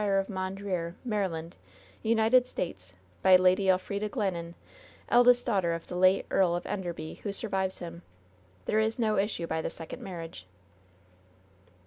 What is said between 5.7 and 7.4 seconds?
of the late Earl of Enderby, who